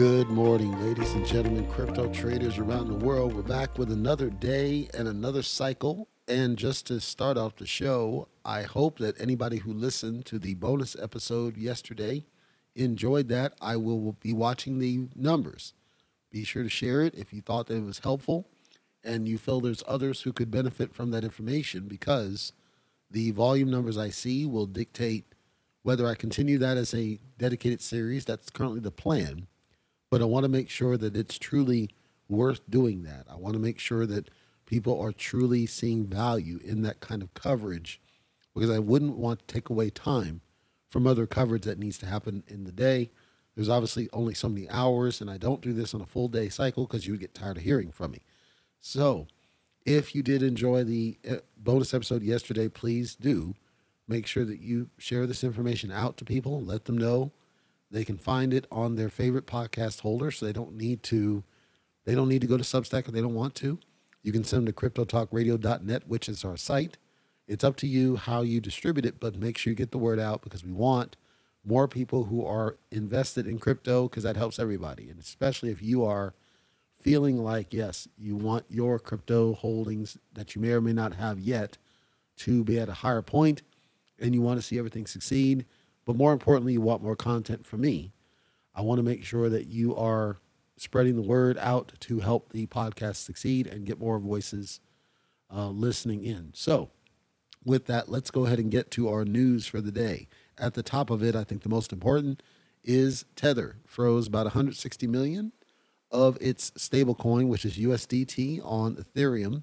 [0.00, 3.34] Good morning, ladies and gentlemen, crypto traders around the world.
[3.34, 6.08] We're back with another day and another cycle.
[6.26, 10.54] And just to start off the show, I hope that anybody who listened to the
[10.54, 12.24] bonus episode yesterday
[12.74, 13.52] enjoyed that.
[13.60, 15.74] I will be watching the numbers.
[16.30, 18.48] Be sure to share it if you thought that it was helpful
[19.04, 22.54] and you feel there's others who could benefit from that information because
[23.10, 25.34] the volume numbers I see will dictate
[25.82, 28.24] whether I continue that as a dedicated series.
[28.24, 29.46] That's currently the plan.
[30.10, 31.90] But I want to make sure that it's truly
[32.28, 33.26] worth doing that.
[33.30, 34.30] I want to make sure that
[34.66, 38.00] people are truly seeing value in that kind of coverage
[38.54, 40.40] because I wouldn't want to take away time
[40.88, 43.10] from other coverage that needs to happen in the day.
[43.54, 46.48] There's obviously only so many hours, and I don't do this on a full day
[46.48, 48.22] cycle because you would get tired of hearing from me.
[48.80, 49.26] So,
[49.86, 53.54] if you did enjoy the uh, bonus episode yesterday, please do
[54.06, 56.60] make sure that you share this information out to people.
[56.60, 57.32] Let them know
[57.90, 61.44] they can find it on their favorite podcast holder, so they don't need to
[62.04, 63.78] they don't need to go to Substack if they don't want to.
[64.22, 66.96] You can send them to cryptotalkradio.net, which is our site.
[67.46, 70.18] It's up to you how you distribute it, but make sure you get the word
[70.18, 71.16] out because we want
[71.64, 75.10] more people who are invested in crypto because that helps everybody.
[75.10, 76.34] And especially if you are
[77.00, 81.38] feeling like, yes, you want your crypto holdings that you may or may not have
[81.38, 81.76] yet
[82.38, 83.62] to be at a higher point
[84.18, 85.66] and you want to see everything succeed.
[86.04, 88.12] But more importantly, you want more content from me.
[88.74, 90.38] I want to make sure that you are
[90.76, 94.80] spreading the word out to help the podcast succeed and get more voices
[95.54, 96.50] uh, listening in.
[96.54, 96.90] So,
[97.64, 100.28] with that, let's go ahead and get to our news for the day.
[100.56, 102.42] At the top of it, I think the most important
[102.82, 105.52] is Tether froze about 160 million
[106.10, 109.62] of its stablecoin, which is USDT on Ethereum.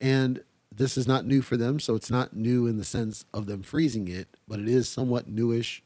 [0.00, 3.46] And this is not new for them, so it's not new in the sense of
[3.46, 5.82] them freezing it, but it is somewhat newish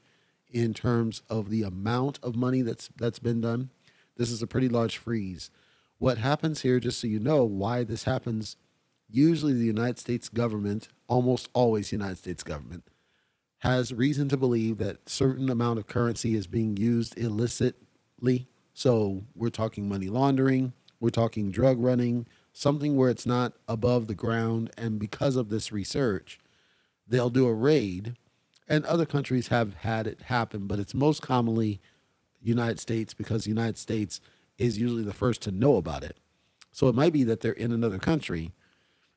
[0.50, 3.70] in terms of the amount of money that's that's been done.
[4.16, 5.50] This is a pretty large freeze.
[5.98, 8.56] What happens here, just so you know why this happens,
[9.08, 12.84] usually the United States government, almost always the United States government,
[13.58, 18.48] has reason to believe that certain amount of currency is being used illicitly.
[18.74, 24.14] So we're talking money laundering, we're talking drug running, something where it's not above the
[24.14, 24.70] ground.
[24.78, 26.38] And because of this research,
[27.06, 28.16] they'll do a raid.
[28.66, 31.80] And other countries have had it happen, but it's most commonly
[32.40, 34.20] United States because the United States
[34.56, 36.16] is usually the first to know about it.
[36.72, 38.52] So it might be that they're in another country.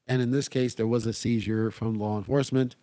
[0.08, 2.76] And in this case, there was a seizure from law enforcement,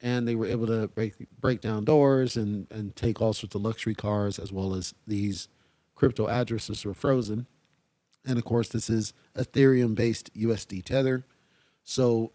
[0.00, 3.62] and they were able to break, break down doors and, and take all sorts of
[3.62, 5.48] luxury cars, as well as these
[5.94, 7.46] crypto addresses were frozen.
[8.26, 11.24] And of course, this is Ethereum based USD Tether.
[11.82, 12.32] So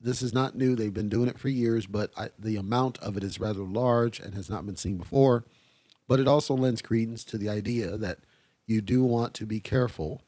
[0.00, 0.74] this is not new.
[0.74, 4.18] They've been doing it for years, but I, the amount of it is rather large
[4.18, 5.44] and has not been seen before.
[6.08, 8.18] But it also lends credence to the idea that
[8.66, 10.22] you do want to be careful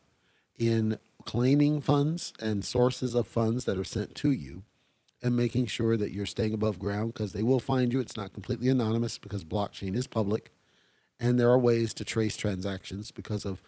[0.58, 4.62] in claiming funds and sources of funds that are sent to you
[5.22, 8.00] and making sure that you're staying above ground because they will find you.
[8.00, 10.50] It's not completely anonymous because blockchain is public.
[11.20, 13.62] And there are ways to trace transactions because of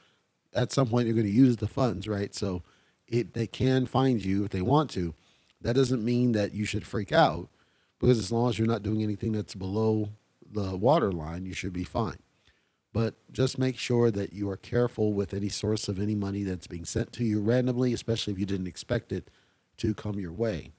[0.54, 2.34] at some point you're going to use the funds, right?
[2.34, 2.62] So
[3.06, 5.14] it they can find you if they want to.
[5.60, 7.48] That doesn't mean that you should freak out
[7.98, 10.10] because as long as you're not doing anything that's below
[10.50, 12.18] the water line, you should be fine.
[12.92, 16.68] But just make sure that you are careful with any source of any money that's
[16.68, 19.30] being sent to you randomly, especially if you didn't expect it
[19.78, 20.70] to come your way.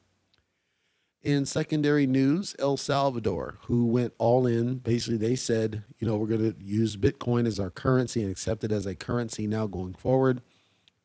[1.26, 6.28] In secondary news, El Salvador, who went all in, basically they said, you know, we're
[6.28, 9.96] going to use Bitcoin as our currency and accept it as a currency now going
[9.96, 10.44] forward.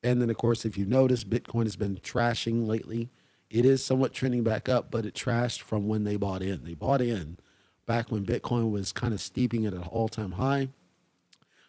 [0.03, 3.09] And then, of course, if you notice, Bitcoin has been trashing lately.
[3.49, 6.65] It is somewhat trending back up, but it trashed from when they bought in.
[6.65, 7.39] They bought in
[7.87, 10.69] back when Bitcoin was kind of steeping at an all-time high.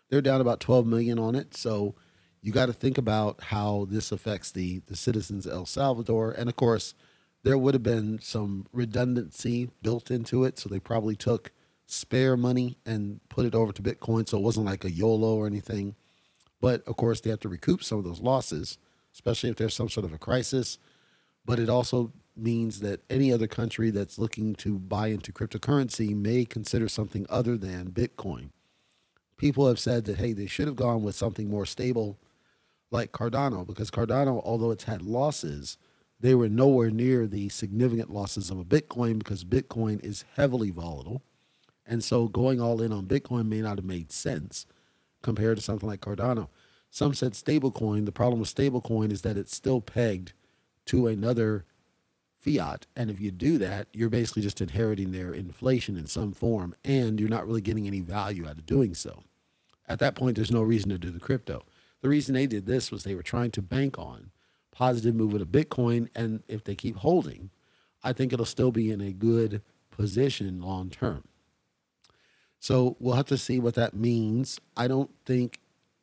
[0.09, 1.95] They're down about 12 million on it, so
[2.41, 6.31] you got to think about how this affects the the citizens of El Salvador.
[6.31, 6.95] And of course,
[7.43, 11.51] there would have been some redundancy built into it, so they probably took
[11.85, 15.47] spare money and put it over to Bitcoin, so it wasn't like a YOLO or
[15.47, 15.95] anything.
[16.61, 18.77] But of course, they have to recoup some of those losses,
[19.13, 20.77] especially if there's some sort of a crisis.
[21.43, 26.45] But it also means that any other country that's looking to buy into cryptocurrency may
[26.45, 28.51] consider something other than Bitcoin.
[29.37, 32.19] People have said that, hey, they should have gone with something more stable
[32.91, 35.77] like Cardano, because Cardano, although it's had losses,
[36.21, 41.23] they were nowhere near the significant losses of a Bitcoin because Bitcoin is heavily volatile.
[41.85, 44.65] And so going all in on Bitcoin may not have made sense
[45.21, 46.47] compared to something like Cardano.
[46.89, 48.05] Some said stablecoin.
[48.05, 50.33] The problem with stablecoin is that it's still pegged
[50.85, 51.65] to another
[52.39, 52.85] fiat.
[52.95, 57.19] And if you do that, you're basically just inheriting their inflation in some form, and
[57.19, 59.23] you're not really getting any value out of doing so.
[59.87, 61.63] At that point, there's no reason to do the crypto.
[62.01, 64.30] The reason they did this was they were trying to bank on
[64.71, 66.09] positive movement of Bitcoin.
[66.15, 67.49] And if they keep holding,
[68.03, 71.23] I think it'll still be in a good position long term.
[72.59, 74.59] So we'll have to see what that means.
[74.77, 75.59] I don't think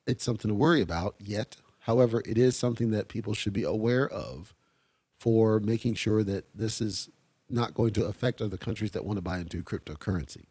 [0.06, 1.56] it's something to worry about yet.
[1.80, 4.54] However, it is something that people should be aware of
[5.18, 7.08] for making sure that this is
[7.48, 10.46] not going to affect other countries that want to buy into cryptocurrency.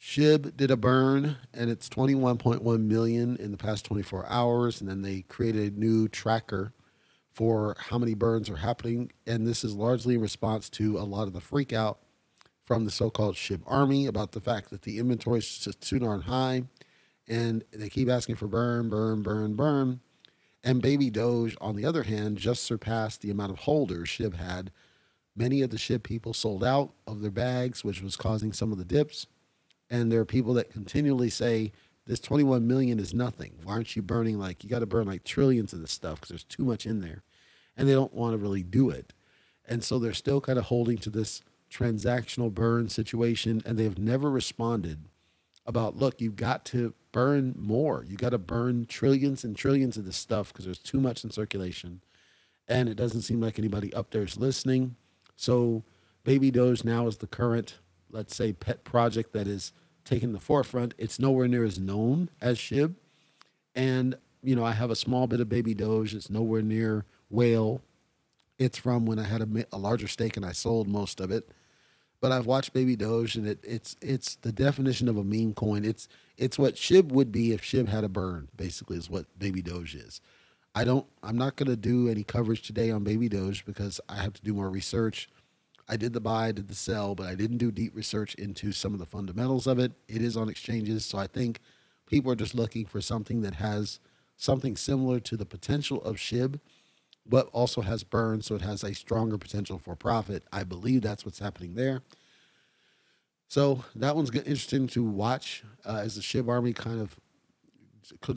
[0.00, 5.02] SHIB did a burn and it's 21.1 million in the past 24 hours and then
[5.02, 6.72] they created a new tracker
[7.36, 9.12] for how many burns are happening.
[9.26, 11.98] And this is largely in response to a lot of the freak out
[12.64, 16.22] from the so-called SHIB army about the fact that the inventory is just too darn
[16.22, 16.62] high.
[17.28, 20.00] And they keep asking for burn burn burn burn.
[20.64, 24.72] And baby doge on the other hand just surpassed the amount of holders SHIB had.
[25.36, 28.78] Many of the SHIB people sold out of their bags which was causing some of
[28.78, 29.26] the dips.
[29.90, 31.72] And there are people that continually say
[32.06, 33.54] this 21 million is nothing.
[33.64, 36.28] Why aren't you burning like you got to burn like trillions of this stuff because
[36.30, 37.22] there's too much in there,
[37.76, 39.12] and they don't want to really do it,
[39.66, 43.98] and so they're still kind of holding to this transactional burn situation, and they have
[43.98, 45.08] never responded
[45.66, 48.04] about look, you've got to burn more.
[48.06, 51.30] You got to burn trillions and trillions of this stuff because there's too much in
[51.30, 52.02] circulation,
[52.68, 54.96] and it doesn't seem like anybody up there is listening.
[55.34, 55.82] So,
[56.24, 57.78] Baby Doge now is the current
[58.10, 59.72] let's say, pet project that is
[60.06, 60.94] taking the forefront.
[60.96, 62.94] It's nowhere near as known as Shib.
[63.74, 66.14] And, you know, I have a small bit of Baby Doge.
[66.14, 67.82] It's nowhere near Whale.
[68.58, 71.50] It's from when I had a, a larger stake and I sold most of it.
[72.20, 75.84] But I've watched Baby Doge, and it, it's it's the definition of a meme coin.
[75.84, 78.48] It's it's what Shib would be if Shib had a burn.
[78.56, 80.22] Basically, is what Baby Doge is.
[80.74, 81.06] I don't.
[81.22, 84.42] I'm not going to do any coverage today on Baby Doge because I have to
[84.42, 85.28] do more research.
[85.88, 88.72] I did the buy, I did the sell, but I didn't do deep research into
[88.72, 89.92] some of the fundamentals of it.
[90.08, 91.60] It is on exchanges, so I think
[92.06, 94.00] people are just looking for something that has
[94.36, 96.60] something similar to the potential of SHIB,
[97.24, 100.44] but also has burn, so it has a stronger potential for profit.
[100.52, 102.02] I believe that's what's happening there.
[103.48, 107.20] So that one's interesting to watch uh, as the SHIB army kind of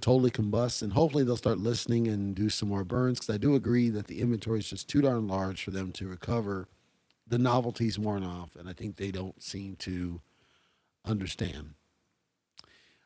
[0.01, 3.55] totally combusts, and hopefully they'll start listening and do some more burns because I do
[3.55, 6.67] agree that the inventory is just too darn large for them to recover
[7.29, 10.21] the novelty's worn off, and I think they don't seem to
[11.05, 11.75] understand.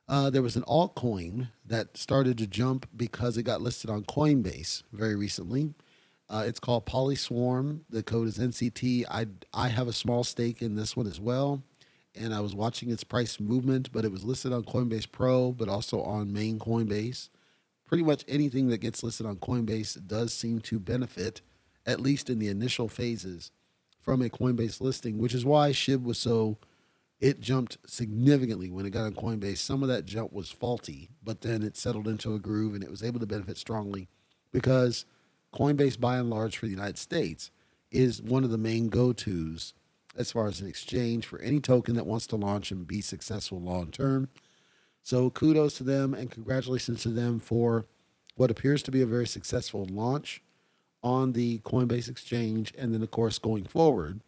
[0.08, 4.84] Uh, there was an altcoin that started to jump because it got listed on Coinbase
[4.92, 5.74] very recently.
[6.30, 7.82] Uh, it's called Polyswarm.
[7.90, 9.06] The code is NCT.
[9.10, 11.62] I I have a small stake in this one as well,
[12.16, 15.70] and I was watching its price movement, but it was listed on Coinbase Pro, but
[15.70, 17.30] also on main Coinbase.
[17.86, 21.42] Pretty much anything that gets listed on Coinbase does seem to benefit,
[21.86, 23.52] at least in the initial phases
[24.04, 26.58] from a Coinbase listing, which is why SHIB was so
[27.24, 29.60] it jumped significantly when it got on Coinbase.
[29.60, 32.92] Some of that jump was faulty, but then it settled into a groove and it
[32.92, 34.10] was able to benefit strongly
[34.52, 35.06] because
[35.54, 37.50] Coinbase, by and large, for the United States,
[37.92, 39.74] is one of the main go tos
[40.18, 43.62] as far as an exchange for any token that wants to launch and be successful
[43.62, 44.28] long term.
[45.02, 47.86] So kudos to them and congratulations to them for
[48.36, 50.42] what appears to be a very successful launch
[51.04, 52.74] on the Coinbase exchange.
[52.78, 54.22] And then, of course, going forward,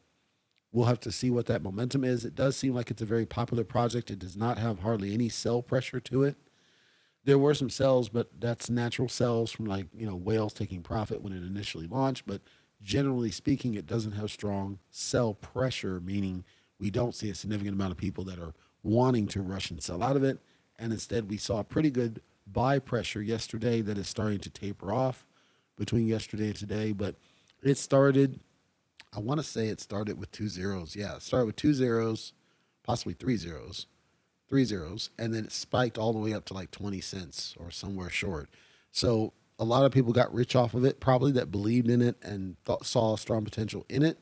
[0.72, 2.25] we'll have to see what that momentum is.
[2.25, 4.12] It does seem like it's a very popular project.
[4.12, 6.36] It does not have hardly any sell pressure to it.
[7.24, 11.22] There were some sells, but that's natural sells from like, you know, whales taking profit
[11.22, 12.27] when it initially launched.
[12.27, 12.41] But
[12.84, 16.44] generally speaking, it doesn't have strong sell pressure, meaning
[16.79, 18.53] we don't see a significant amount of people that are
[18.84, 20.39] wanting to rush and sell out of it.
[20.77, 25.25] And instead, we saw pretty good buy pressure yesterday that is starting to taper off
[25.77, 27.15] between yesterday and today, but
[27.63, 28.39] it started.
[29.13, 30.96] I want to say it started with two zeros.
[30.96, 32.34] Yeah, it started with two zeros,
[32.84, 33.88] possibly three zeros,
[34.50, 37.72] three zeros, and then it spiked all the way up to like 20 cents or
[37.72, 38.50] somewhere short.
[38.91, 42.17] So a lot of people got rich off of it, probably that believed in it
[42.22, 44.17] and thought, saw strong potential in it.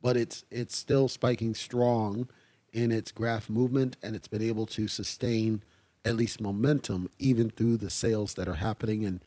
[0.00, 2.28] But it's it's still spiking strong
[2.72, 5.62] in its graph movement, and it's been able to sustain
[6.04, 9.22] at least momentum even through the sales that are happening and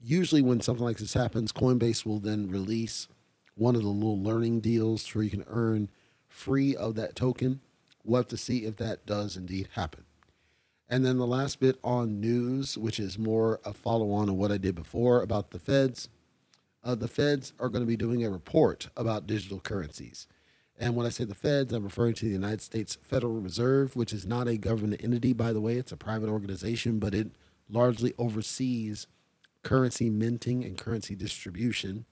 [0.00, 3.08] usually when something like this happens, Coinbase will then release
[3.54, 5.90] one of the little learning deals where you can earn
[6.28, 7.60] free of that token.
[8.04, 10.04] We'll have to see if that does indeed happen.
[10.88, 14.52] And then the last bit on news, which is more a follow on of what
[14.52, 16.08] I did before about the feds.
[16.84, 20.28] Uh, the feds are going to be doing a report about digital currencies.
[20.78, 24.12] And when I say the feds, I'm referring to the United States Federal Reserve, which
[24.12, 25.76] is not a government entity, by the way.
[25.76, 27.30] It's a private organization, but it
[27.68, 29.06] largely oversees
[29.66, 32.04] currency minting and currency distribution.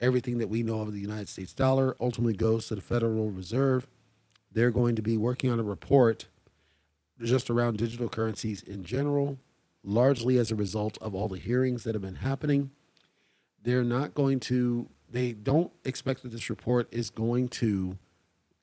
[0.00, 3.86] Everything that we know of the United States dollar ultimately goes to the Federal Reserve.
[4.50, 6.26] They're going to be working on a report
[7.22, 9.38] just around digital currencies in general,
[9.84, 12.72] largely as a result of all the hearings that have been happening.
[13.62, 17.98] They're not going to, they don't expect that this report is going to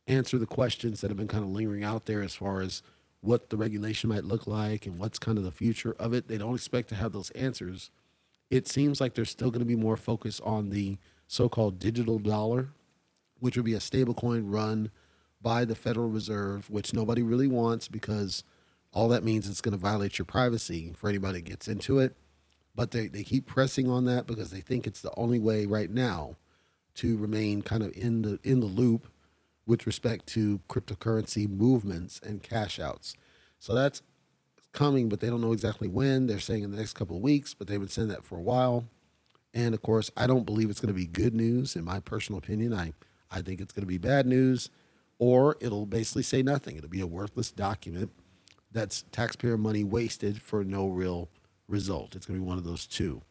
[0.06, 2.84] answer the questions that have been kind of lingering out there as far as
[3.22, 6.28] what the regulation might look like and what's kind of the future of it.
[6.28, 7.90] They don't expect to have those answers.
[8.50, 12.20] It seems like there's still going to be more focus on the so called digital
[12.20, 12.70] dollar,
[13.40, 14.92] which would be a stablecoin run
[15.42, 18.44] by the Federal Reserve, which nobody really wants because
[18.94, 22.16] all that means it's going to violate your privacy for anybody that gets into it.
[22.74, 25.90] But they, they keep pressing on that because they think it's the only way right
[25.90, 26.38] now
[26.96, 29.08] to remain kind of in the in the loop
[29.66, 33.16] with respect to cryptocurrency movements and cash outs.
[33.60, 34.02] So that's
[34.78, 36.28] coming, but they don't know exactly when.
[36.28, 38.42] They're saying in the next couple of weeks, but they've been saying that for a
[38.42, 38.86] while.
[39.54, 41.76] And of course, I don't believe it's going to be good news.
[41.76, 42.94] In my personal opinion, I,
[43.32, 44.70] I think it's going to be bad news,
[45.18, 46.78] or it'll basically say nothing.
[46.78, 48.12] It'll be a worthless document
[48.72, 51.30] that's taxpayer money wasted for no real
[51.68, 52.16] result.
[52.16, 53.24] It's going to be one of those two.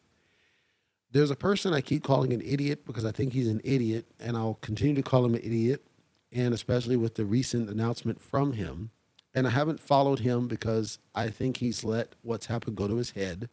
[1.11, 4.35] There's a person I keep calling an idiot because I think he's an idiot, and
[4.35, 5.87] I'll continue to call him an idiot,
[6.33, 8.91] and especially with the recent announcement from him.
[9.37, 13.11] And I haven't followed him because I think he's let what's happened go to his
[13.11, 13.49] head.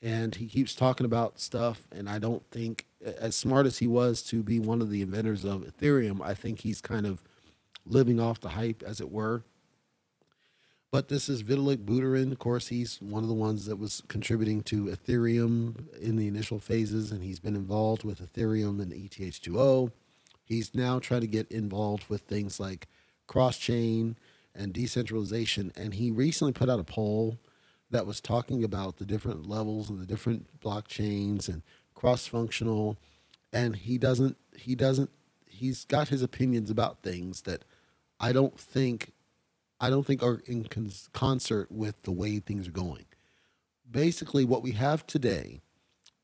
[0.00, 4.22] And he keeps talking about stuff, and I don't think, as smart as he was
[4.28, 7.24] to be one of the inventors of Ethereum, I think he's kind of
[7.84, 9.42] living off the hype, as it were.
[10.92, 12.30] But this is Vitalik Buterin.
[12.30, 16.60] Of course, he's one of the ones that was contributing to Ethereum in the initial
[16.60, 19.90] phases, and he's been involved with Ethereum and ETH2O.
[20.44, 22.86] He's now trying to get involved with things like
[23.26, 24.16] cross chain
[24.58, 25.72] and decentralization.
[25.76, 27.38] And he recently put out a poll
[27.90, 31.62] that was talking about the different levels and the different blockchains and
[31.94, 32.98] cross functional.
[33.52, 35.10] And he doesn't, he doesn't,
[35.46, 37.64] he's got his opinions about things that
[38.20, 39.12] I don't think
[39.80, 40.66] I don't think are in
[41.12, 43.04] concert with the way things are going.
[43.88, 45.60] Basically, what we have today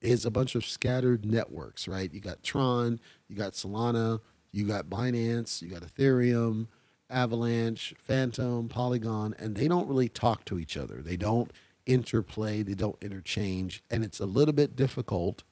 [0.01, 2.13] is a bunch of scattered networks, right?
[2.13, 6.67] You got Tron, you got Solana, you got Binance, you got Ethereum,
[7.11, 11.03] Avalanche, Fantom, Polygon, and they don't really talk to each other.
[11.03, 11.53] They don't
[11.87, 15.43] interplay, they don't interchange, and it's a little bit difficult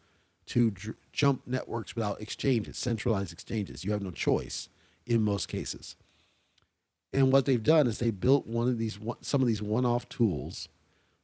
[0.47, 3.85] to dr- jump networks without exchanges, centralized exchanges.
[3.85, 4.69] You have no choice
[5.07, 5.97] in most cases.
[7.13, 10.69] And what they've done is they built one of these some of these one-off tools,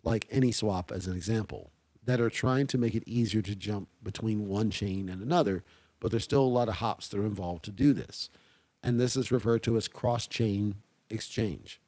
[0.02, 1.70] like AnySwap as an example,
[2.04, 5.64] that are trying to make it easier to jump between one chain and another.
[6.00, 8.28] But there's still a lot of hops that are involved to do this,
[8.82, 10.76] and this is referred to as cross-chain
[11.10, 11.80] exchange.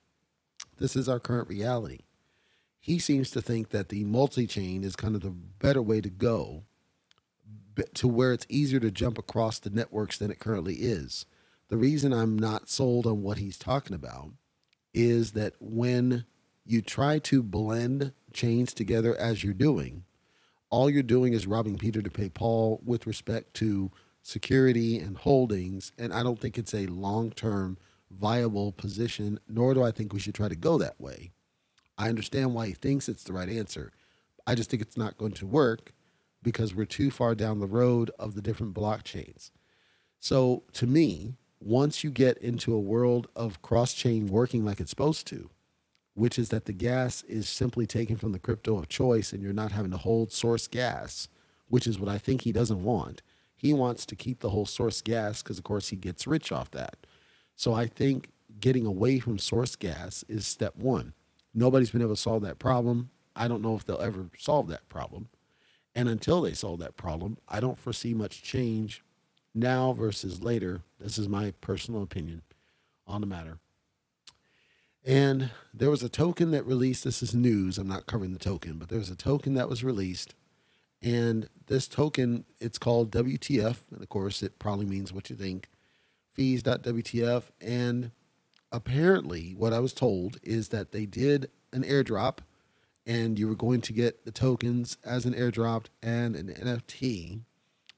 [0.78, 2.00] This is our current reality.
[2.78, 6.64] He seems to think that the multi-chain is kind of the better way to go,
[7.94, 11.26] to where it's easier to jump across the networks than it currently is
[11.70, 14.32] the reason I'm not sold on what he's talking about
[14.92, 16.24] is that when
[16.66, 20.02] you try to blend chains together as you're doing,
[20.68, 23.92] all you're doing is robbing Peter to pay Paul with respect to
[24.22, 25.92] security and holdings.
[25.98, 27.78] And I don't think it's a long term
[28.10, 31.30] viable position, nor do I think we should try to go that way.
[31.96, 33.92] I understand why he thinks it's the right answer.
[34.46, 35.92] I just think it's not going to work
[36.42, 39.50] because we're too far down the road of the different blockchains.
[40.18, 44.90] So to me, once you get into a world of cross chain working like it's
[44.90, 45.50] supposed to,
[46.14, 49.52] which is that the gas is simply taken from the crypto of choice and you're
[49.52, 51.28] not having to hold source gas,
[51.68, 53.22] which is what I think he doesn't want.
[53.60, 56.70] He wants to keep the whole source gas because, of course, he gets rich off
[56.70, 56.96] that.
[57.56, 61.12] So I think getting away from source gas is step one.
[61.52, 63.10] Nobody's been able to solve that problem.
[63.36, 65.28] I don't know if they'll ever solve that problem.
[65.94, 69.04] And until they solve that problem, I don't foresee much change
[69.54, 70.80] now versus later.
[70.98, 72.40] This is my personal opinion
[73.06, 73.58] on the matter.
[75.04, 77.04] And there was a token that released.
[77.04, 77.76] This is news.
[77.76, 80.34] I'm not covering the token, but there was a token that was released.
[81.02, 83.78] And this token, it's called WTF.
[83.90, 85.68] And of course, it probably means what you think
[86.32, 87.44] fees.wtf.
[87.60, 88.10] And
[88.70, 92.38] apparently, what I was told is that they did an airdrop
[93.06, 97.40] and you were going to get the tokens as an airdrop and an NFT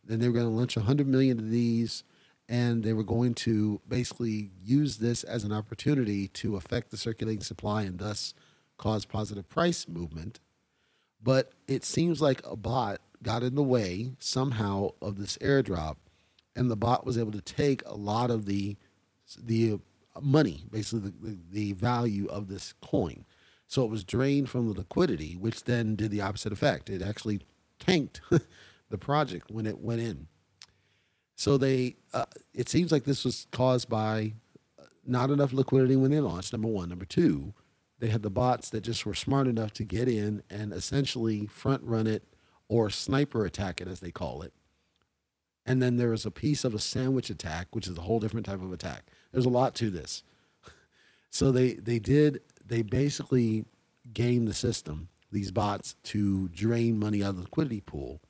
[0.05, 2.05] then they were going to launch 100 million of these,
[2.49, 7.43] and they were going to basically use this as an opportunity to affect the circulating
[7.43, 8.35] supply and thus
[8.79, 10.41] cause positive price movement.
[11.23, 15.97] But it seems like a bot got in the way somehow of this airdrop,
[16.57, 18.77] and the bot was able to take a lot of the
[19.39, 19.79] the
[20.21, 23.25] money, basically the, the, value of this coin.
[23.67, 26.91] So it was drained from the liquidity, which then did the opposite effect.
[26.91, 27.41] It actually
[27.79, 28.21] tanked
[28.91, 30.27] the project when it went in.
[31.35, 34.35] So they, uh, it seems like this was caused by
[35.07, 36.53] not enough liquidity when they launched.
[36.53, 37.55] Number one, number two,
[38.03, 41.85] they had the bots that just were smart enough to get in and essentially front
[41.85, 42.25] run it
[42.67, 44.53] or sniper attack it, as they call it.
[45.65, 48.45] And then there was a piece of a sandwich attack, which is a whole different
[48.45, 49.05] type of attack.
[49.31, 50.25] There's a lot to this.
[51.31, 53.65] So they they did they basically
[54.13, 58.21] game the system, these bots, to drain money out of the liquidity pool.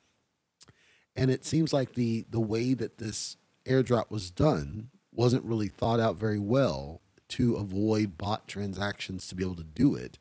[1.13, 5.99] And it seems like the the way that this airdrop was done wasn't really thought
[5.99, 7.01] out very well
[7.33, 10.19] to avoid bot transactions to be able to do it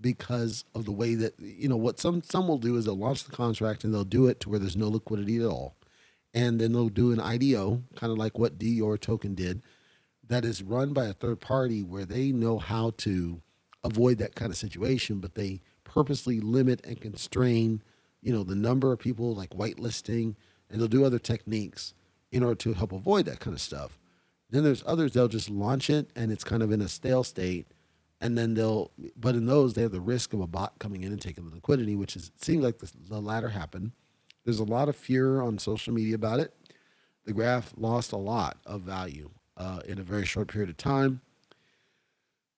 [0.00, 3.24] because of the way that you know what some some will do is they'll launch
[3.24, 5.76] the contract and they'll do it to where there's no liquidity at all.
[6.32, 9.62] And then they'll do an IDO kind of like what Dior token did
[10.26, 13.42] that is run by a third party where they know how to
[13.84, 17.82] avoid that kind of situation but they purposely limit and constrain
[18.22, 20.34] you know the number of people like whitelisting
[20.70, 21.92] and they'll do other techniques
[22.32, 23.98] in order to help avoid that kind of stuff
[24.54, 27.66] then there's others they'll just launch it and it's kind of in a stale state.
[28.20, 31.12] And then they'll but in those they have the risk of a bot coming in
[31.12, 33.92] and taking the liquidity which is it seems like the, the latter happened.
[34.44, 36.54] There's a lot of fear on social media about it.
[37.24, 41.20] The graph lost a lot of value uh, in a very short period of time.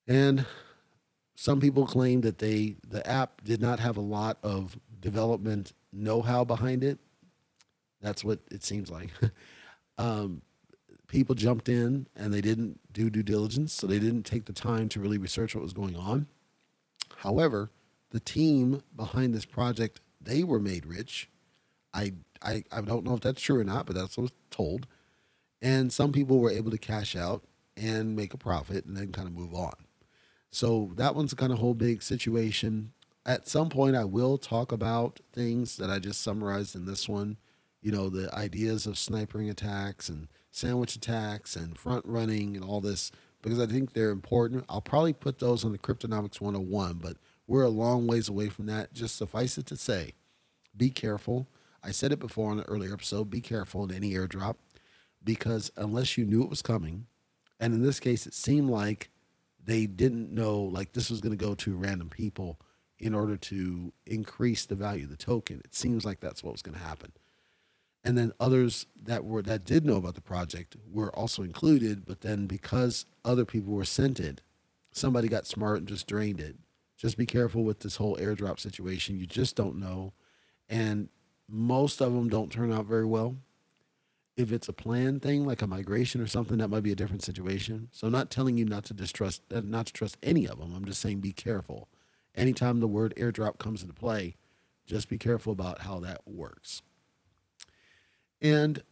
[0.08, 0.44] And
[1.36, 6.44] some people claim that they the app did not have a lot of development know-how
[6.44, 6.98] behind it.
[8.00, 9.10] That's what it seems like.
[9.98, 10.42] Um,
[11.06, 14.88] people jumped in and they didn't do due diligence, so they didn't take the time
[14.90, 16.26] to really research what was going on.
[17.18, 17.70] However,
[18.10, 21.28] the team behind this project, they were made rich.
[21.92, 24.87] I, I, I don't know if that's true or not, but that's what was told.
[25.62, 27.44] And some people were able to cash out
[27.76, 29.74] and make a profit and then kind of move on.
[30.50, 32.92] So that one's kind of whole big situation.
[33.24, 37.37] At some point, I will talk about things that I just summarized in this one.
[37.83, 42.81] You know, the ideas of sniping attacks and sandwich attacks and front running and all
[42.81, 44.64] this because I think they're important.
[44.69, 48.66] I'll probably put those on the Cryptonomics 101, but we're a long ways away from
[48.66, 48.92] that.
[48.92, 50.14] Just suffice it to say,
[50.77, 51.47] be careful.
[51.83, 54.57] I said it before on an earlier episode be careful in any airdrop
[55.23, 57.07] because unless you knew it was coming,
[57.61, 59.11] and in this case, it seemed like
[59.62, 62.59] they didn't know like this was going to go to random people
[62.99, 65.61] in order to increase the value of the token.
[65.64, 67.12] It seems like that's what was going to happen
[68.07, 72.23] and then others that were that did know about the project were also included but
[72.23, 74.40] then because other people were scented
[74.97, 76.57] somebody got smart and just drained it.
[76.97, 79.19] Just be careful with this whole airdrop situation.
[79.19, 80.14] You just don't know.
[80.69, 81.11] And
[81.49, 83.37] most of them don't turn out very well.
[84.37, 87.23] If it's a planned thing like a migration or something that might be a different
[87.23, 87.88] situation.
[87.92, 90.75] So i'm not telling you not to distrust uh, not to trust any of them.
[90.75, 91.88] I'm just saying be careful.
[92.35, 94.37] Anytime the word airdrop comes into play
[94.87, 96.83] just be careful about how that works
[98.40, 98.83] and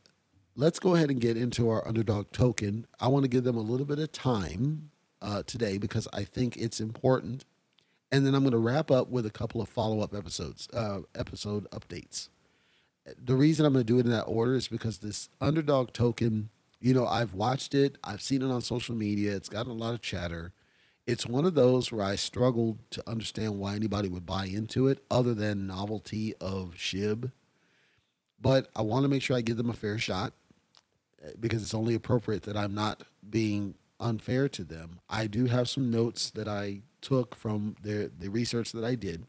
[0.57, 2.87] let's go ahead and get into our underdog token.
[3.01, 6.57] I want to give them a little bit of time uh, today because I think
[6.57, 7.45] it's important.
[8.13, 11.01] And then I'm going to wrap up with a couple of follow up episodes, uh,
[11.15, 12.29] episode updates.
[13.23, 16.51] The reason I'm going to do it in that order is because this underdog token,
[16.81, 19.95] you know, I've watched it, I've seen it on social media, it's gotten a lot
[19.95, 20.53] of chatter.
[21.07, 25.05] It's one of those where I struggled to understand why anybody would buy into it
[25.11, 27.31] other than novelty of SHIB
[28.45, 30.35] but I want to make sure I give them a fair shot
[31.25, 35.01] eh, because it's only appropriate that I'm not being unfair to them.
[35.09, 39.27] I do have some notes that I took from the the research that I did,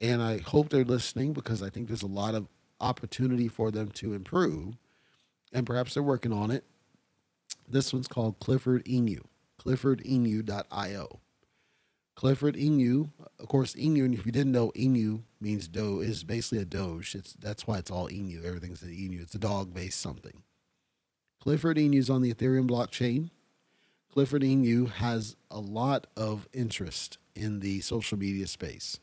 [0.00, 2.46] and I hope they're listening because I think there's a lot of
[2.80, 4.76] opportunity for them to improve,
[5.52, 6.64] and perhaps they're working on it.
[7.68, 9.22] This one's called Clifford Inu,
[9.60, 11.20] cliffordinu.io.
[12.18, 14.04] Clifford Inu, of course, Inu.
[14.04, 17.14] And If you didn't know, Inu means do is basically a Doge.
[17.14, 18.44] It's that's why it's all Inu.
[18.44, 19.22] Everything's an Inu.
[19.22, 20.42] It's a dog-based something.
[21.40, 23.30] Clifford Inu is on the Ethereum blockchain.
[24.12, 28.98] Clifford Inu has a lot of interest in the social media space.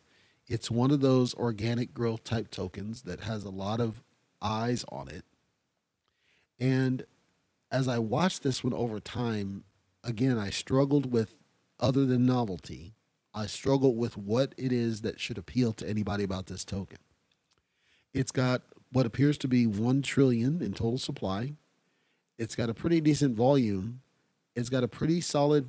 [0.46, 4.04] It's one of those organic growth type tokens that has a lot of
[4.42, 5.24] eyes on it.
[6.60, 7.06] And
[7.72, 9.64] as I watched this one over time,
[10.04, 11.42] again, I struggled with
[11.80, 12.92] other than novelty
[13.36, 17.00] I struggle with what it is that should appeal to anybody about this token.
[18.14, 18.62] It's got
[18.94, 21.56] what appears to be 1 trillion in total supply.
[22.38, 24.00] It's got a pretty decent volume.
[24.56, 25.68] It's got a pretty solid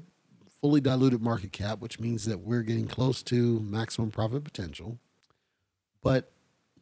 [0.60, 5.00] fully diluted market cap, which means that we're getting close to maximum profit potential.
[6.02, 6.30] But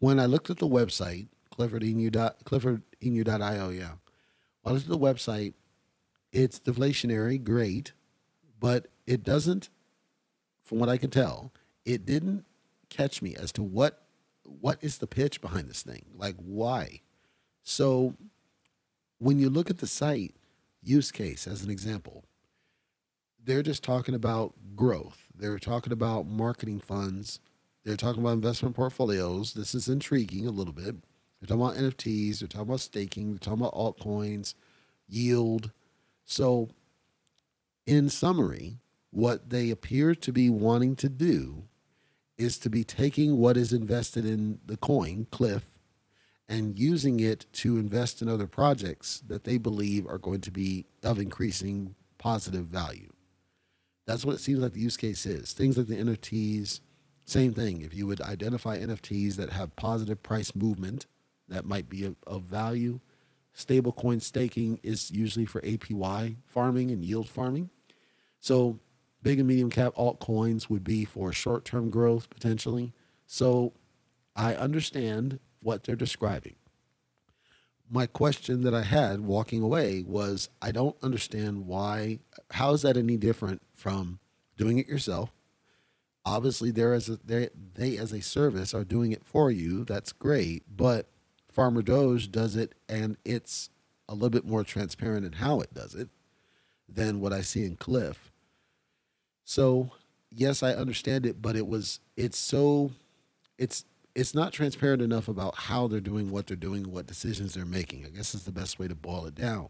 [0.00, 3.92] when I looked at the website, cliffordinu.io, yeah.
[4.62, 5.54] When I looked at the website,
[6.30, 7.92] it's deflationary, great,
[8.60, 9.70] but it doesn't
[10.64, 11.52] from what I can tell,
[11.84, 12.44] it didn't
[12.88, 14.00] catch me as to what
[14.60, 16.04] what is the pitch behind this thing?
[16.16, 17.00] Like why?
[17.62, 18.14] So
[19.18, 20.34] when you look at the site
[20.82, 22.24] use case as an example,
[23.42, 25.24] they're just talking about growth.
[25.34, 27.40] They're talking about marketing funds.
[27.84, 29.52] They're talking about investment portfolios.
[29.54, 30.96] This is intriguing a little bit.
[31.40, 32.38] They're talking about NFTs.
[32.38, 33.30] They're talking about staking.
[33.30, 34.54] They're talking about altcoins,
[35.08, 35.70] yield.
[36.24, 36.70] So,
[37.86, 38.78] in summary,
[39.14, 41.62] what they appear to be wanting to do
[42.36, 45.78] is to be taking what is invested in the coin, Cliff,
[46.48, 50.84] and using it to invest in other projects that they believe are going to be
[51.04, 53.12] of increasing positive value.
[54.04, 55.52] That's what it seems like the use case is.
[55.52, 56.80] Things like the NFTs,
[57.24, 57.82] same thing.
[57.82, 61.06] If you would identify NFTs that have positive price movement,
[61.48, 62.98] that might be of, of value.
[63.56, 67.70] Stablecoin staking is usually for APY farming and yield farming.
[68.40, 68.80] So
[69.24, 72.92] big and medium cap altcoins would be for short term growth potentially.
[73.26, 73.72] So
[74.36, 76.54] I understand what they're describing.
[77.90, 82.96] My question that I had walking away was I don't understand why, how is that
[82.96, 84.20] any different from
[84.56, 85.32] doing it yourself?
[86.26, 89.84] Obviously, they're a, they, they as a service are doing it for you.
[89.84, 90.64] That's great.
[90.74, 91.08] But
[91.50, 93.70] Farmer Doge does it and it's
[94.08, 96.08] a little bit more transparent in how it does it
[96.88, 98.30] than what I see in Cliff.
[99.44, 99.90] So,
[100.30, 102.92] yes, I understand it, but it was, it's so,
[103.58, 107.64] it's, it's not transparent enough about how they're doing what they're doing, what decisions they're
[107.64, 108.06] making.
[108.06, 109.68] I guess is the best way to boil it down.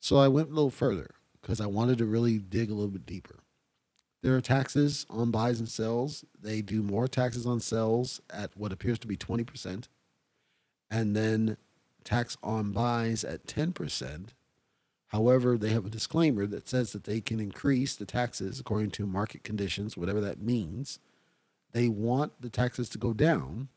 [0.00, 3.06] So I went a little further because I wanted to really dig a little bit
[3.06, 3.40] deeper.
[4.22, 6.24] There are taxes on buys and sells.
[6.40, 9.88] They do more taxes on sells at what appears to be 20%,
[10.90, 11.58] and then
[12.04, 14.28] tax on buys at 10%.
[15.14, 19.06] However, they have a disclaimer that says that they can increase the taxes according to
[19.06, 20.98] market conditions, whatever that means
[21.70, 23.68] they want the taxes to go down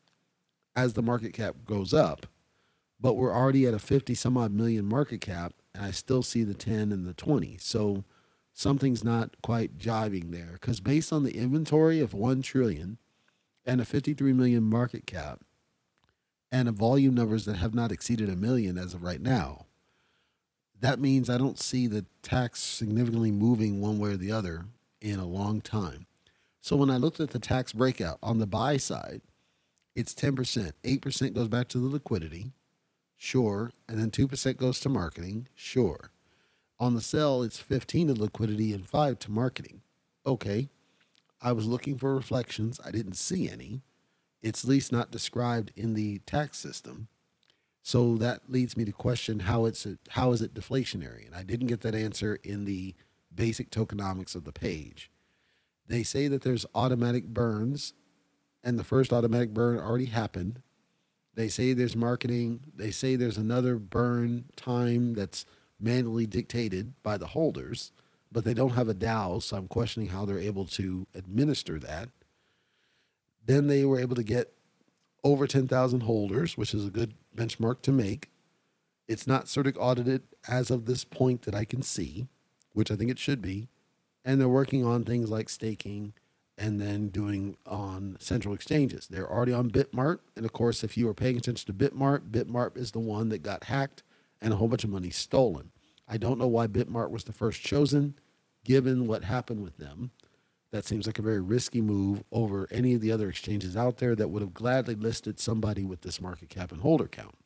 [0.74, 2.26] as the market cap goes up,
[2.98, 6.42] but we're already at a 50 some odd million market cap, and I still see
[6.42, 7.56] the 10 and the 20.
[7.60, 8.02] So
[8.52, 12.98] something's not quite jiving there because based on the inventory of 1 trillion
[13.64, 15.44] and a 53 million market cap
[16.50, 19.66] and a volume numbers that have not exceeded a million as of right now,
[20.80, 24.66] that means I don't see the tax significantly moving one way or the other
[25.00, 26.06] in a long time.
[26.60, 29.22] So when I looked at the tax breakout on the buy side,
[29.94, 30.72] it's 10%.
[30.84, 32.52] 8% goes back to the liquidity,
[33.16, 33.72] sure.
[33.88, 36.10] And then 2% goes to marketing, sure.
[36.78, 39.82] On the sell, it's 15 to liquidity and 5 to marketing.
[40.24, 40.68] Okay.
[41.40, 42.80] I was looking for reflections.
[42.84, 43.82] I didn't see any.
[44.42, 47.08] It's at least not described in the tax system.
[47.88, 51.24] So that leads me to question how it's a, how is it deflationary?
[51.24, 52.94] And I didn't get that answer in the
[53.34, 55.10] basic tokenomics of the page.
[55.86, 57.94] They say that there's automatic burns,
[58.62, 60.60] and the first automatic burn already happened.
[61.32, 62.60] They say there's marketing.
[62.76, 65.46] They say there's another burn time that's
[65.80, 67.92] manually dictated by the holders,
[68.30, 72.10] but they don't have a DAO, so I'm questioning how they're able to administer that.
[73.46, 74.52] Then they were able to get
[75.24, 78.30] over 10,000 holders, which is a good benchmark to make.
[79.06, 82.26] It's not CertiK audited as of this point that I can see,
[82.72, 83.68] which I think it should be
[84.28, 86.12] and they're working on things like staking
[86.58, 89.06] and then doing on central exchanges.
[89.06, 92.76] They're already on Bitmart, and of course, if you are paying attention to Bitmart, Bitmart
[92.76, 94.02] is the one that got hacked
[94.42, 95.70] and a whole bunch of money stolen.
[96.06, 98.16] I don't know why Bitmart was the first chosen,
[98.64, 100.10] given what happened with them.
[100.70, 104.14] That seems like a very risky move over any of the other exchanges out there
[104.14, 107.36] that would have gladly listed somebody with this market cap and holder count.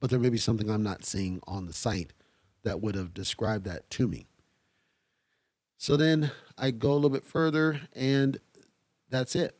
[0.00, 2.12] But there may be something I'm not seeing on the site
[2.62, 4.26] that would have described that to me.
[5.76, 8.38] So then I go a little bit further, and
[9.10, 9.54] that's it.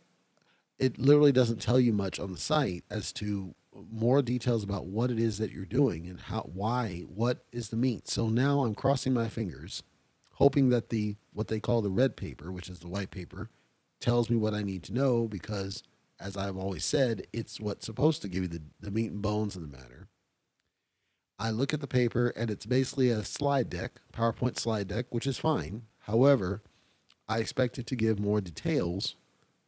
[0.79, 3.55] It literally doesn't tell you much on the site as to
[3.91, 7.77] more details about what it is that you're doing and how, why, what is the
[7.77, 8.09] meat.
[8.09, 9.83] So now I'm crossing my fingers,
[10.35, 13.51] hoping that the what they call the red paper, which is the white paper,
[14.01, 15.83] tells me what I need to know because,
[16.21, 19.57] as I've always said, it's what's supposed to give you the, the meat and bones
[19.57, 20.09] of the matter.
[21.39, 25.27] I look at the paper and it's basically a slide deck, PowerPoint slide deck, which
[25.27, 25.83] is fine.
[26.01, 26.63] However,
[27.29, 29.17] I expect it to give more details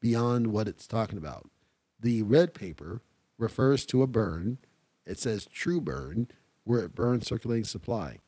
[0.00, 1.50] beyond what it's talking about.
[1.98, 3.02] The red paper
[3.38, 4.59] refers to a burn.
[5.07, 6.29] It says true burn,
[6.64, 8.18] where it burns circulating supply.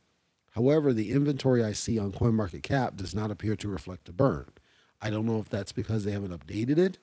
[0.58, 4.46] However, the inventory I see on CoinMarketCap does not appear to reflect a burn.
[5.00, 6.98] I don't know if that's because they haven't updated it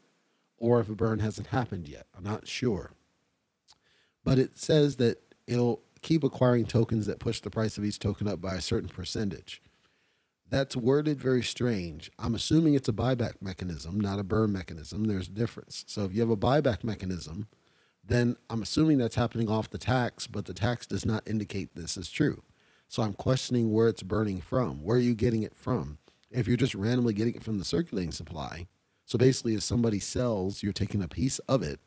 [0.57, 2.05] or if a burn hasn't happened yet.
[2.17, 2.91] I'm not sure.
[4.25, 8.27] But it says that it'll keep acquiring tokens that push the price of each token
[8.27, 9.61] up by a certain percentage
[10.49, 12.11] that's worded very strange.
[12.19, 15.05] I'm assuming it's a buyback mechanism, not a burn mechanism.
[15.05, 15.85] There's a difference.
[15.87, 17.47] So if you have a buyback mechanism,
[18.03, 21.97] then I'm assuming that's happening off the tax, but the tax does not indicate this
[21.97, 22.43] is true.
[22.87, 24.83] So I'm questioning where it's burning from.
[24.83, 25.97] Where are you getting it from?
[26.31, 28.67] If you're just randomly getting it from the circulating supply,
[29.05, 31.79] so basically, if somebody sells, you're taking a piece of it.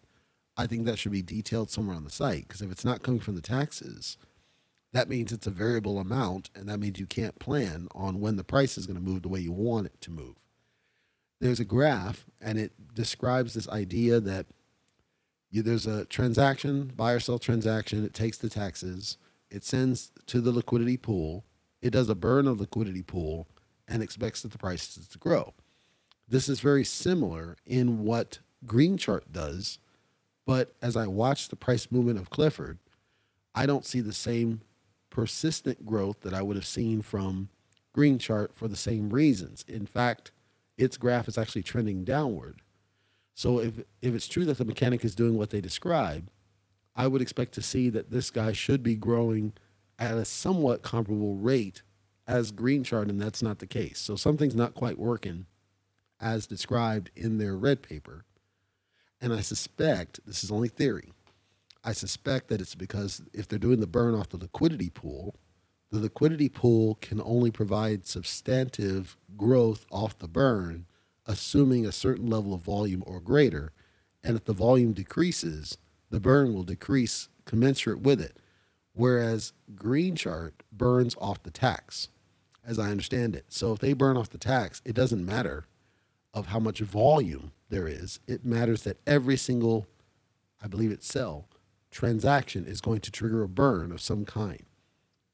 [0.57, 3.21] I think that should be detailed somewhere on the site because if it's not coming
[3.21, 4.17] from the taxes,
[4.93, 8.45] that means it's a variable amount, and that means you can't plan on when the
[8.45, 10.37] price is going to move the way you want it to move.
[11.41, 14.47] There's a graph, and it describes this idea that
[15.51, 19.19] you, there's a transaction, buy or sell transaction, it takes the taxes,
[19.51, 21.45] it sends to the liquidity pool,
[21.81, 23.49] it does a burn of liquidity pool,
[23.87, 25.55] and expects that the prices to grow.
[26.29, 29.79] This is very similar in what Green Chart does,
[30.47, 32.79] but as I watch the price movement of Clifford,
[33.55, 34.61] I don't see the same
[35.11, 37.49] persistent growth that I would have seen from
[37.93, 39.65] Green Chart for the same reasons.
[39.67, 40.31] In fact,
[40.77, 42.61] its graph is actually trending downward.
[43.35, 46.31] So if if it's true that the mechanic is doing what they describe,
[46.99, 49.53] I would expect to see that this guy should be growing
[50.01, 51.83] at a somewhat comparable rate
[52.27, 54.01] as Green Chart, and that's not the case.
[54.01, 55.47] So something's not quite working
[56.21, 58.25] as described in their red paper.
[59.21, 61.13] And I suspect, this is only theory,
[61.85, 65.37] I suspect that it's because if they're doing the burn off the liquidity pool,
[65.93, 70.87] the liquidity pool can only provide substantive growth off the burn,
[71.27, 73.73] assuming a certain level of volume or greater.
[74.25, 75.79] And if the volume decreases,
[76.11, 78.37] the burn will decrease commensurate with it.
[78.93, 82.09] Whereas Green Chart burns off the tax,
[82.67, 83.47] as I understand it.
[83.49, 85.67] So if they burn off the tax, it doesn't matter
[86.35, 88.21] of how much volume there is.
[88.27, 89.87] It matters that every single,
[90.63, 91.49] I believe it's sell,
[91.91, 94.65] transaction is going to trigger a burn of some kind,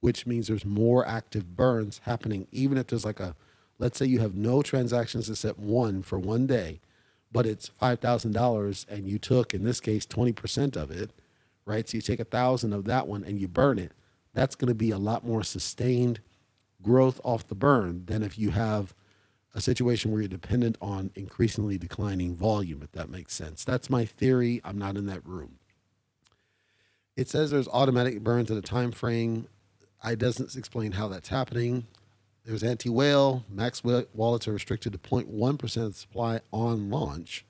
[0.01, 3.35] which means there's more active burns happening, even if there's like a,
[3.79, 6.81] let's say you have no transactions except one for one day,
[7.35, 11.11] but it's $5,000 and you took, in this case, 20% of it,
[11.67, 11.87] right?
[11.87, 13.91] So you take a thousand of that one and you burn it.
[14.33, 16.21] That's going to be a lot more sustained
[16.81, 18.95] growth off the burn than if you have
[19.53, 23.65] a situation where you're dependent on increasingly declining volume, if that makes sense.
[23.65, 24.61] That's my theory.
[24.65, 25.59] I'm not in that room.
[27.17, 29.49] It says there's automatic burns at a time frame.
[30.01, 31.89] I doesn't explain how that's happening.
[32.45, 33.45] There's anti-whale.
[33.49, 37.47] Max wallets are restricted to 0.1% of the supply on launch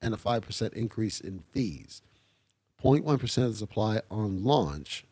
[0.00, 2.00] and a 5% increase in fees.
[2.82, 5.04] 0.1% of the supply on launch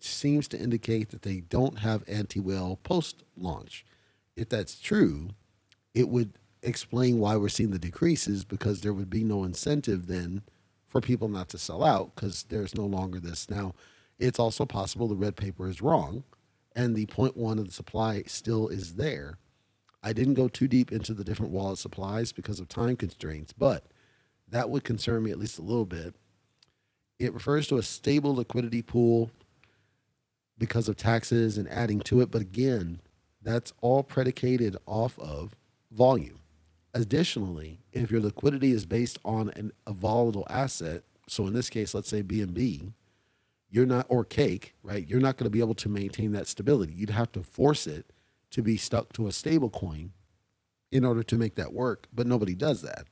[0.00, 3.84] seems to indicate that they don't have anti-whale post-launch.
[4.34, 5.30] If that's true,
[5.94, 10.42] it would explain why we're seeing the decreases because there would be no incentive then
[10.88, 13.50] for people not to sell out because there's no longer this.
[13.50, 13.74] Now,
[14.18, 16.24] it's also possible the red paper is wrong
[16.74, 19.38] and the point one of the supply still is there.
[20.02, 23.86] I didn't go too deep into the different wallet supplies because of time constraints, but
[24.48, 26.14] that would concern me at least a little bit.
[27.18, 29.30] It refers to a stable liquidity pool
[30.58, 33.00] because of taxes and adding to it, but again,
[33.42, 35.54] that's all predicated off of
[35.90, 36.40] volume.
[36.92, 41.94] Additionally, if your liquidity is based on an, a volatile asset, so in this case,
[41.94, 42.92] let's say BNB,
[43.74, 45.04] you're not or cake, right?
[45.08, 46.92] You're not going to be able to maintain that stability.
[46.92, 48.12] You'd have to force it
[48.52, 50.12] to be stuck to a stable coin
[50.92, 53.08] in order to make that work, but nobody does that.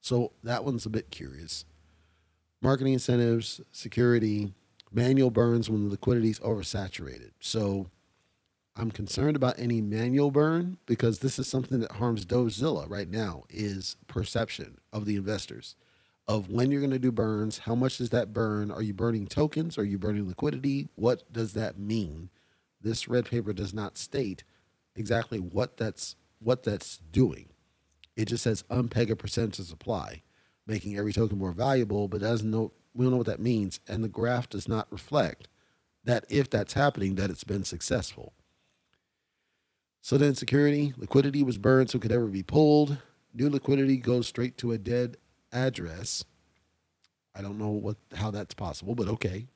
[0.00, 1.64] So that one's a bit curious.
[2.60, 4.52] Marketing incentives, security,
[4.90, 7.30] manual burns when the liquidity is oversaturated.
[7.38, 7.86] So
[8.74, 13.44] I'm concerned about any manual burn because this is something that harms Dozilla right now
[13.48, 15.76] is perception of the investors
[16.28, 18.70] of when you're going to do burns, how much does that burn?
[18.70, 19.76] Are you burning tokens?
[19.76, 20.88] Are you burning liquidity?
[20.94, 22.30] What does that mean?
[22.80, 24.44] This red paper does not state
[24.94, 27.48] exactly what that's what that's doing.
[28.16, 30.22] It just says unpeg a percentage of supply,
[30.66, 34.04] making every token more valuable, but doesn't know we don't know what that means, and
[34.04, 35.48] the graph does not reflect
[36.04, 38.32] that if that's happening, that it's been successful.
[40.00, 42.98] So then security, liquidity was burned so could ever be pulled.
[43.32, 45.16] New liquidity goes straight to a dead
[45.52, 46.24] address.
[47.34, 49.46] I don't know what how that's possible, but okay.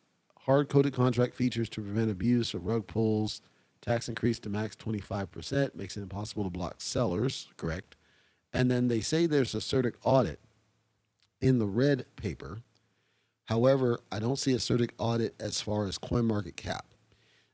[0.40, 3.40] Hard coded contract features to prevent abuse or rug pulls.
[3.82, 7.96] Tax increase to max 25% makes it impossible to block sellers, correct?
[8.52, 10.40] And then they say there's a CertiK audit
[11.40, 12.62] in the red paper.
[13.44, 16.86] However, I don't see a CertiK audit as far as coin market cap.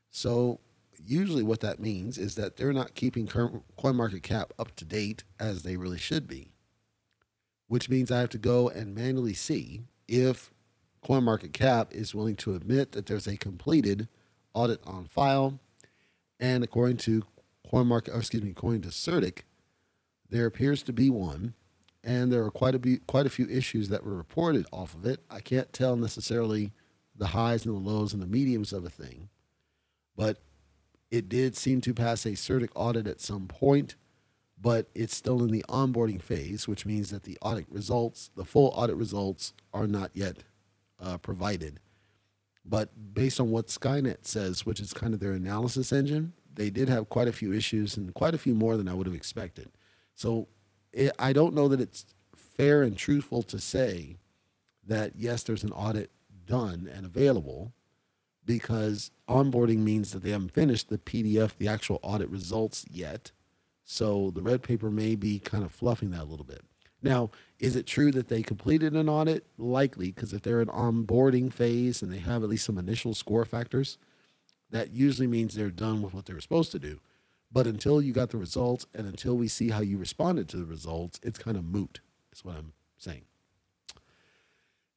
[0.09, 0.59] So
[1.05, 5.23] usually what that means is that they're not keeping coin market cap up to date
[5.39, 6.52] as they really should be,
[7.67, 10.51] which means I have to go and manually see if
[11.03, 14.07] CoinMarketCap is willing to admit that there's a completed
[14.53, 15.59] audit on file.
[16.39, 17.23] And according to
[17.71, 19.39] CoinMarket, or excuse me, according to CertiK,
[20.29, 21.53] there appears to be one,
[22.03, 25.05] and there are quite a be, quite a few issues that were reported off of
[25.05, 25.21] it.
[25.29, 26.71] I can't tell necessarily
[27.15, 29.29] the highs and the lows and the mediums of a thing,
[30.15, 30.37] but
[31.11, 33.95] it did seem to pass a CertiK audit at some point.
[34.63, 38.71] But it's still in the onboarding phase, which means that the audit results, the full
[38.73, 40.37] audit results, are not yet
[41.01, 41.81] uh, provided.
[42.63, 46.87] But based on what Skynet says, which is kind of their analysis engine, they did
[46.87, 49.69] have quite a few issues and quite a few more than I would have expected.
[50.15, 50.47] So
[50.93, 54.15] it, I don't know that it's fair and truthful to say
[54.87, 56.09] that yes, there's an audit
[56.45, 57.73] done and available
[58.45, 63.33] because onboarding means that they haven't finished the PDF, the actual audit results yet.
[63.83, 66.61] So the red paper may be kind of fluffing that a little bit.
[67.01, 69.45] Now, is it true that they completed an audit?
[69.57, 73.43] Likely, because if they're in onboarding phase and they have at least some initial score
[73.43, 73.97] factors,
[74.69, 76.99] that usually means they're done with what they were supposed to do.
[77.51, 80.65] But until you got the results and until we see how you responded to the
[80.65, 81.99] results, it's kind of moot,
[82.31, 83.25] is what I'm saying.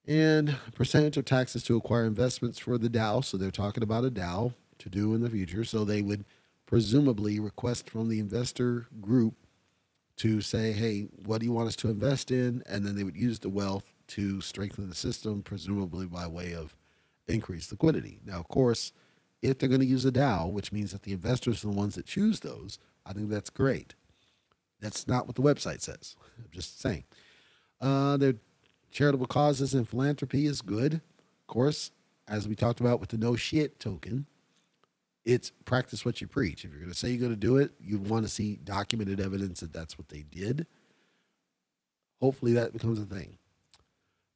[0.06, 3.24] And percentage of taxes to acquire investments for the DAO.
[3.24, 5.64] So they're talking about a DAO to do in the future.
[5.64, 6.24] So they would
[6.66, 9.34] presumably request from the investor group
[10.16, 12.62] to say, hey, what do you want us to invest in?
[12.66, 16.76] And then they would use the wealth to strengthen the system, presumably by way of
[17.28, 18.18] increased liquidity.
[18.24, 18.92] Now, of course,
[19.42, 21.94] if they're going to use a DAO, which means that the investors are the ones
[21.94, 23.94] that choose those, I think that's great.
[24.80, 26.16] That's not what the website says.
[26.38, 27.04] I'm just saying.
[27.80, 28.34] Uh, their
[28.90, 30.94] charitable causes and philanthropy is good.
[30.94, 31.90] Of course,
[32.26, 34.26] as we talked about with the no shit token,
[35.26, 36.64] it's practice what you preach.
[36.64, 39.20] If you're going to say you're going to do it, you want to see documented
[39.20, 40.66] evidence that that's what they did.
[42.20, 43.36] Hopefully, that becomes a thing.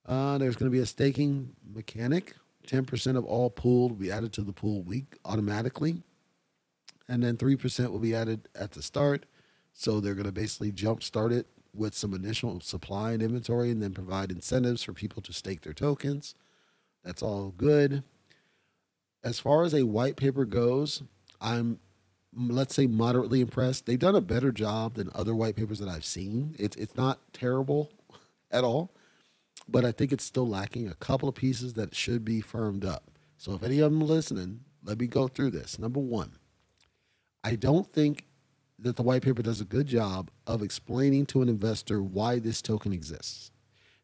[0.05, 2.35] Uh, there's going to be a staking mechanic.
[2.66, 6.03] 10% of all pooled will be added to the pool week automatically.
[7.09, 9.26] And then 3% will be added at the start.
[9.72, 13.81] So they're going to basically jump start it with some initial supply and inventory and
[13.81, 16.35] then provide incentives for people to stake their tokens.
[17.05, 18.03] That's all good
[19.22, 21.02] as far as a white paper goes,
[21.40, 21.78] I'm
[22.35, 23.87] let's say moderately impressed.
[23.87, 26.54] They've done a better job than other white papers that I've seen.
[26.59, 27.90] It's it's not terrible
[28.50, 28.92] at all,
[29.68, 33.11] but I think it's still lacking a couple of pieces that should be firmed up.
[33.37, 35.78] So if any of them listening, let me go through this.
[35.78, 36.33] Number one,
[37.42, 38.24] I don't think
[38.78, 42.62] that the white paper does a good job of explaining to an investor why this
[42.62, 43.50] token exists.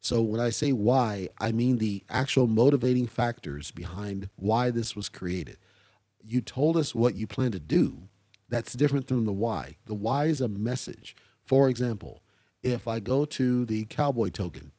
[0.01, 5.09] So when I say why, I mean the actual motivating factors behind why this was
[5.09, 5.59] created.
[6.23, 8.09] You told us what you plan to do.
[8.49, 9.77] That's different from the why.
[9.87, 11.17] The why is a message.
[11.45, 12.23] For example,
[12.63, 14.73] if I go to the cowboy token,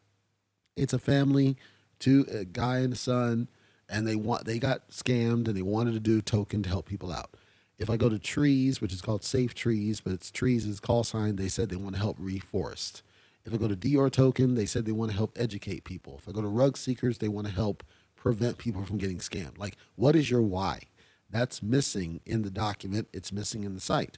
[0.76, 1.58] it's a family,
[2.00, 3.50] two a guy and a son,
[3.90, 7.12] and they want they got scammed and they wanted to do token to help people
[7.12, 7.36] out.
[7.78, 11.04] If I go to trees, which is called Safe Trees, but it's trees is call
[11.04, 13.02] sign, they said they want to help reforest.
[13.48, 16.18] If I go to DR Token, they said they want to help educate people.
[16.18, 17.82] If I go to Rug Seekers, they want to help
[18.18, 19.58] prevent people from getting scammed.
[19.58, 20.82] Like, what is your why?
[21.30, 23.08] That's missing in the document.
[23.14, 24.18] It's missing in the site.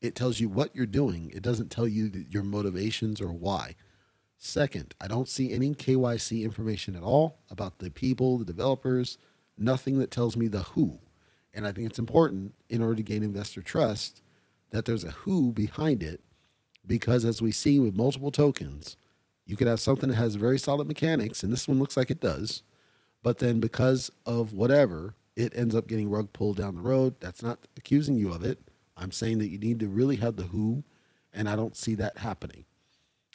[0.00, 1.32] It tells you what you're doing.
[1.34, 3.74] It doesn't tell you your motivations or why.
[4.38, 9.18] Second, I don't see any KYC information at all about the people, the developers,
[9.58, 11.00] nothing that tells me the who.
[11.52, 14.22] And I think it's important in order to gain investor trust
[14.70, 16.20] that there's a who behind it
[16.86, 18.96] because as we see with multiple tokens,
[19.46, 22.20] you could have something that has very solid mechanics, and this one looks like it
[22.20, 22.62] does,
[23.22, 27.14] but then because of whatever, it ends up getting rug pulled down the road.
[27.20, 28.58] That's not accusing you of it.
[28.96, 30.84] I'm saying that you need to really have the who,
[31.32, 32.64] and I don't see that happening.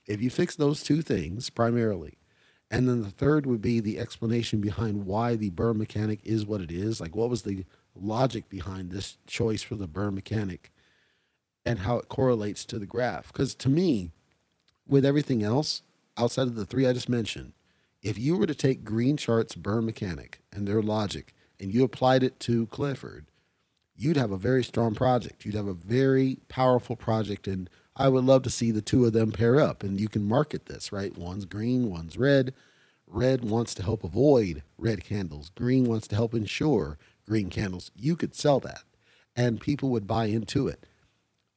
[0.08, 2.18] If you fix those two things primarily,
[2.72, 6.62] and then the third would be the explanation behind why the burn mechanic is what
[6.62, 7.00] it is.
[7.00, 10.72] Like, what was the logic behind this choice for the burn mechanic?
[11.66, 13.28] And how it correlates to the graph.
[13.28, 14.12] Because to me,
[14.88, 15.82] with everything else
[16.18, 17.54] outside of the three I just mentioned,
[18.02, 22.22] if you were to take Green Chart's burn mechanic and their logic and you applied
[22.22, 23.26] it to Clifford,
[23.96, 25.44] you'd have a very strong project.
[25.44, 27.48] You'd have a very powerful project.
[27.48, 30.28] And I would love to see the two of them pair up and you can
[30.28, 31.18] market this, right?
[31.18, 32.54] One's green, one's red.
[33.08, 36.98] Red wants to help avoid red candles, green wants to help ensure
[37.28, 37.92] green candles.
[37.96, 38.84] You could sell that
[39.36, 40.86] and people would buy into it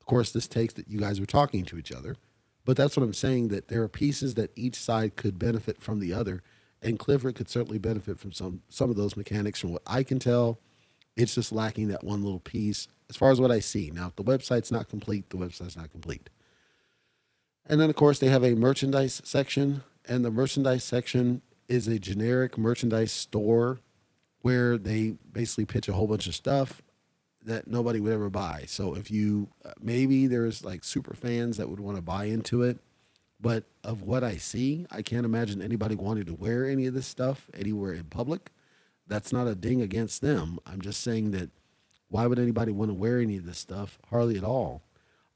[0.09, 2.17] course, this takes that you guys are talking to each other.
[2.65, 6.01] But that's what I'm saying that there are pieces that each side could benefit from
[6.01, 6.43] the other.
[6.83, 10.19] And Clifford could certainly benefit from some some of those mechanics from what I can
[10.19, 10.59] tell.
[11.17, 13.91] It's just lacking that one little piece as far as what I see.
[13.91, 16.29] Now, if the website's not complete, the website's not complete.
[17.67, 21.99] And then, of course, they have a merchandise section, and the merchandise section is a
[21.99, 23.81] generic merchandise store
[24.41, 26.83] where they basically pitch a whole bunch of stuff
[27.49, 28.65] that nobody would ever buy.
[28.67, 32.63] So if you uh, maybe there's like super fans that would want to buy into
[32.63, 32.79] it,
[33.41, 37.07] but of what I see, I can't imagine anybody wanting to wear any of this
[37.07, 38.51] stuff anywhere in public.
[39.07, 40.59] That's not a ding against them.
[40.67, 41.51] I'm just saying that
[42.09, 43.99] why would anybody want to wear any of this stuff?
[44.11, 44.83] Hardly at all.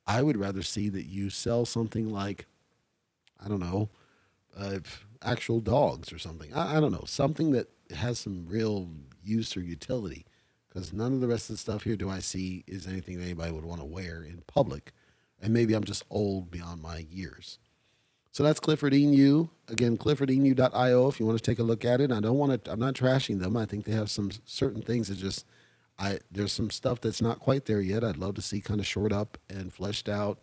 [0.07, 2.47] I would rather see that you sell something like,
[3.43, 3.89] I don't know,
[4.59, 4.81] uh,
[5.23, 6.53] actual dogs or something.
[6.53, 8.89] I, I don't know, something that has some real
[9.23, 10.27] use or utility.
[10.73, 13.25] Because none of the rest of the stuff here do I see is anything that
[13.25, 14.93] anybody would want to wear in public.
[15.41, 17.59] And maybe I'm just old beyond my years.
[18.31, 19.51] So that's Clifford Inu.
[19.69, 22.11] Again, cliffordinu.io if you want to take a look at it.
[22.11, 23.57] I don't want to, I'm not trashing them.
[23.57, 25.45] I think they have some certain things that just,
[25.99, 28.03] I there's some stuff that's not quite there yet.
[28.03, 30.39] I'd love to see kind of shored up and fleshed out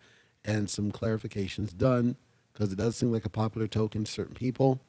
[0.45, 2.17] and some clarifications done
[2.53, 4.79] because it does seem like a popular token to certain people.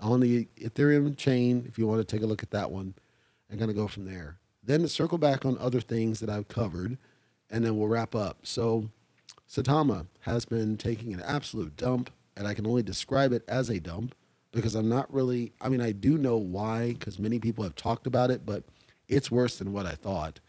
[0.00, 2.94] On the Ethereum chain, if you want to take a look at that one,
[3.48, 4.38] and kind of go from there.
[4.62, 6.98] Then circle back on other things that I've covered,
[7.50, 8.38] and then we'll wrap up.
[8.44, 8.90] So,
[9.48, 13.80] Saitama has been taking an absolute dump and I can only describe it as a
[13.80, 14.14] dump
[14.52, 15.52] because I'm not really.
[15.60, 18.64] I mean, I do know why because many people have talked about it, but
[19.08, 20.40] it's worse than what I thought.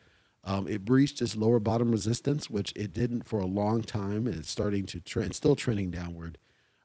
[0.46, 4.36] Um, it breached its lower bottom resistance, which it didn't for a long time, and
[4.36, 6.38] it's starting to trend, still trending downward.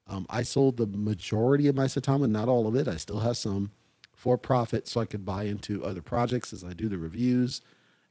[0.07, 2.87] Um, I sold the majority of my Saitama, not all of it.
[2.87, 3.73] I still have some
[4.19, 7.61] for profit, so I could buy into other projects as I do the reviews,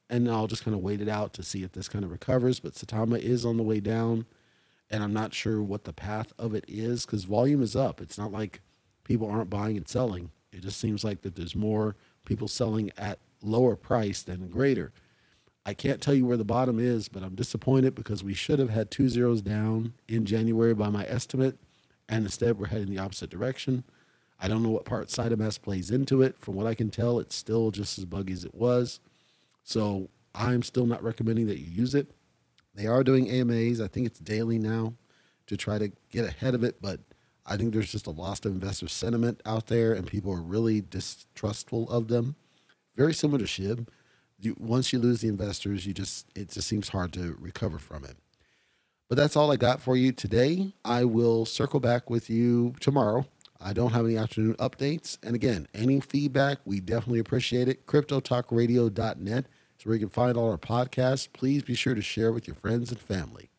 [0.09, 2.59] and I'll just kind of wait it out to see if this kind of recovers.
[2.59, 4.25] But Saitama is on the way down
[4.89, 8.01] and I'm not sure what the path of it is because volume is up.
[8.01, 8.61] It's not like
[9.03, 10.31] people aren't buying and selling.
[10.51, 11.95] It just seems like that there's more
[12.25, 14.93] people selling at lower price than greater.
[15.65, 18.69] I can't tell you where the bottom is, but I'm disappointed because we should have
[18.69, 21.57] had two zeros down in January by my estimate,
[22.07, 23.83] and instead we're heading the opposite direction.
[24.39, 26.35] I don't know what part SaitaMask plays into it.
[26.39, 28.99] From what I can tell, it's still just as buggy as it was.
[29.63, 32.11] So I'm still not recommending that you use it.
[32.75, 33.81] They are doing AMAs.
[33.81, 34.93] I think it's daily now
[35.47, 36.99] to try to get ahead of it, but
[37.45, 40.81] I think there's just a loss of investor sentiment out there, and people are really
[40.81, 42.35] distrustful of them.
[42.95, 43.87] Very similar to SHIB.
[44.39, 48.03] You, once you lose the investors, you just it just seems hard to recover from
[48.03, 48.17] it.
[49.09, 50.73] But that's all I got for you today.
[50.83, 53.25] I will circle back with you tomorrow.
[53.59, 55.17] I don't have any afternoon updates.
[55.23, 57.85] And again, any feedback, we definitely appreciate it.
[57.87, 59.45] CryptoTalkradio.net
[59.79, 61.27] is where you can find all our podcasts.
[61.31, 63.49] Please be sure to share with your friends and family.